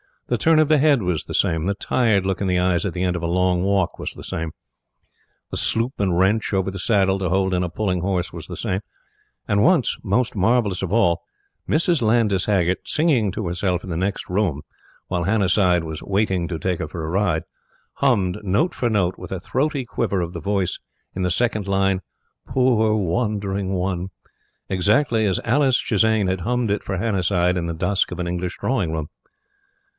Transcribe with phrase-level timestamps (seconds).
[0.29, 2.93] The turn of the head was the same; the tired look in the eyes at
[2.93, 4.53] the end of a long walk was the same;
[5.51, 8.55] the sloop and wrench over the saddle to hold in a pulling horse was the
[8.55, 8.79] same;
[9.47, 11.21] and once, most marvellous of all,
[11.69, 12.01] Mrs.
[12.01, 14.61] Landys Haggert singing to herself in the next room,
[15.07, 17.43] while Hannasyde was waiting to take her for a ride,
[17.95, 20.79] hummed, note for note, with a throaty quiver of the voice
[21.13, 22.01] in the second line:
[22.47, 24.07] "Poor Wandering One!"
[24.69, 28.57] exactly as Alice Chisane had hummed it for Hannasyde in the dusk of an English
[28.57, 29.09] drawing room.